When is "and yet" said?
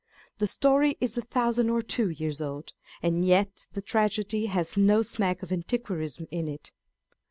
3.03-3.67